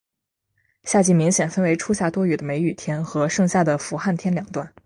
[0.83, 4.73] 夏季明显分为初夏多雨的梅雨天和盛夏的伏旱天两段。